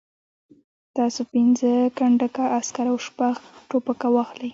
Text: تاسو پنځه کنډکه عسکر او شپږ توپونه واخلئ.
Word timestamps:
تاسو 0.97 1.21
پنځه 1.33 1.69
کنډکه 1.97 2.43
عسکر 2.57 2.85
او 2.91 2.97
شپږ 3.07 3.35
توپونه 3.69 4.07
واخلئ. 4.13 4.49